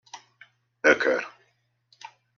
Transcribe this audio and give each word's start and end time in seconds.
Ökör! 0.83 1.27